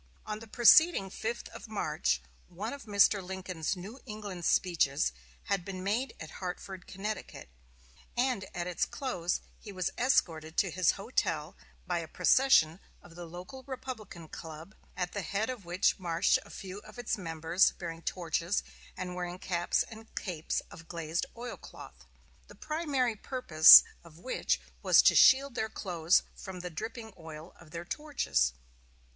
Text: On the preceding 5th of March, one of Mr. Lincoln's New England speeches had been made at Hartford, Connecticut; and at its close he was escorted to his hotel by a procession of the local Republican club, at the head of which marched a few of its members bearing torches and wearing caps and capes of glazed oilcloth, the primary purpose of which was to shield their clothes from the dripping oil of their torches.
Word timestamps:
On 0.25 0.39
the 0.39 0.47
preceding 0.47 1.11
5th 1.11 1.47
of 1.49 1.67
March, 1.67 2.23
one 2.47 2.73
of 2.73 2.85
Mr. 2.85 3.21
Lincoln's 3.23 3.75
New 3.77 3.99
England 4.07 4.45
speeches 4.45 5.11
had 5.43 5.63
been 5.63 5.83
made 5.83 6.15
at 6.19 6.31
Hartford, 6.41 6.87
Connecticut; 6.87 7.49
and 8.17 8.45
at 8.55 8.65
its 8.65 8.83
close 8.87 9.41
he 9.59 9.71
was 9.71 9.91
escorted 9.99 10.57
to 10.57 10.71
his 10.71 10.93
hotel 10.93 11.55
by 11.85 11.99
a 11.99 12.07
procession 12.07 12.79
of 13.03 13.13
the 13.13 13.27
local 13.27 13.61
Republican 13.67 14.27
club, 14.27 14.73
at 14.97 15.11
the 15.11 15.21
head 15.21 15.51
of 15.51 15.65
which 15.65 15.99
marched 15.99 16.39
a 16.43 16.49
few 16.49 16.79
of 16.79 16.97
its 16.97 17.15
members 17.15 17.69
bearing 17.77 18.01
torches 18.01 18.63
and 18.97 19.13
wearing 19.13 19.37
caps 19.37 19.83
and 19.83 20.15
capes 20.15 20.61
of 20.71 20.87
glazed 20.87 21.27
oilcloth, 21.37 22.07
the 22.47 22.55
primary 22.55 23.15
purpose 23.15 23.83
of 24.03 24.17
which 24.17 24.59
was 24.81 25.03
to 25.03 25.13
shield 25.13 25.53
their 25.53 25.69
clothes 25.69 26.23
from 26.35 26.61
the 26.61 26.71
dripping 26.71 27.13
oil 27.19 27.53
of 27.59 27.69
their 27.69 27.85
torches. 27.85 28.53